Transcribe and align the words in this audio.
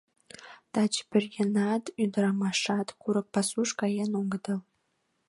Таче 0.73 1.01
пӧръеҥат, 1.09 1.83
ӱдырамашат 2.03 2.87
курык 3.01 3.27
пасуш 3.33 3.69
каен 3.79 4.11
огытыл. 4.21 4.59